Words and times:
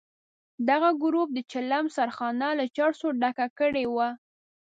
دغه 0.69 0.89
ګروپ 1.03 1.27
د 1.33 1.39
چلم 1.51 1.85
سرخانه 1.95 2.49
له 2.59 2.65
چرسو 2.75 3.07
ډکه 3.21 3.47
کړې 3.59 3.85
وه. 3.95 4.09